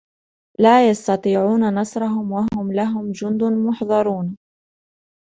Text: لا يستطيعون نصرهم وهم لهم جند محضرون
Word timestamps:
لا 0.59 0.89
يستطيعون 0.89 1.73
نصرهم 1.75 2.31
وهم 2.31 2.73
لهم 2.73 3.11
جند 3.11 3.43
محضرون 3.43 4.37